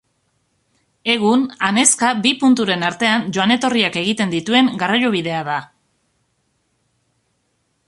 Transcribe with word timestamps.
Egun, 1.15 1.43
anezka 1.67 2.09
bi 2.23 2.31
punturen 2.43 2.87
artean 2.87 3.27
joan-etorriak 3.37 4.01
egiten 4.03 4.33
dituen 4.33 4.73
garraiobidea 4.85 5.45
da. 5.53 5.59